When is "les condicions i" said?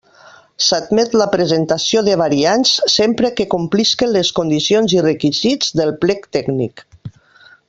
4.17-5.05